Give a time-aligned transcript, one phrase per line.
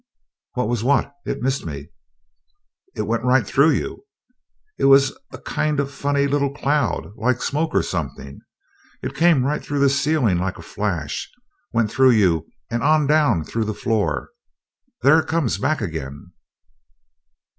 [0.55, 1.13] "What was what?
[1.27, 1.89] It missed me."
[2.95, 4.05] "It went right through you!
[4.79, 8.39] It was a kind of funny little cloud, like smoke or something.
[9.03, 11.29] It came right through the ceiling like a flash
[11.71, 14.31] went right through you and on down through the floor.
[15.03, 16.31] There it comes back again!"